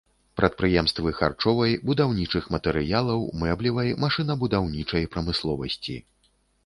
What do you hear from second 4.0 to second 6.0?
машынабудаўнічай прамысловасці.